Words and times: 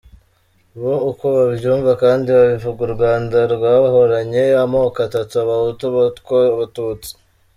Bo 0.79 0.93
uko 1.09 1.25
babyumva 1.37 1.91
kandi 2.03 2.27
babivuga, 2.37 2.81
u 2.87 2.91
Rwanda 2.95 3.37
rwahoranye 3.53 4.43
amoko 4.63 4.99
atatu: 5.07 5.33
Abahutu, 5.43 5.83
Abatwa, 5.91 6.37
Abatutsi. 6.53 7.11